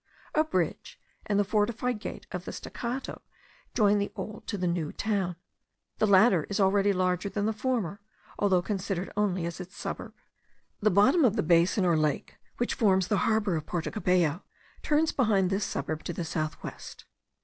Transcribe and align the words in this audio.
A 0.33 0.43
bridge 0.43 0.99
and 1.27 1.39
the 1.39 1.43
fortified 1.43 1.99
gate 1.99 2.25
of 2.31 2.45
the 2.45 2.51
Staccado 2.51 3.21
join 3.75 3.99
the 3.99 4.11
old 4.15 4.47
to 4.47 4.57
the 4.57 4.65
new 4.65 4.91
town; 4.91 5.35
the 5.99 6.07
latter 6.07 6.45
is 6.49 6.59
already 6.59 6.91
larger 6.91 7.29
than 7.29 7.45
the 7.45 7.53
former, 7.53 8.01
though 8.39 8.63
considered 8.63 9.13
only 9.15 9.45
as 9.45 9.59
its 9.59 9.77
suburb. 9.77 10.15
The 10.79 10.89
bottom 10.89 11.23
of 11.23 11.35
the 11.35 11.43
basin 11.43 11.85
or 11.85 11.95
lake 11.95 12.39
which 12.57 12.73
forms 12.73 13.09
the 13.09 13.17
harbour 13.29 13.55
of 13.55 13.67
Porto 13.67 13.91
Cabello, 13.91 14.41
turns 14.81 15.11
behind 15.11 15.51
this 15.51 15.65
suburb 15.65 16.03
to 16.05 16.13
the 16.13 16.25
south 16.25 16.63
west. 16.63 17.05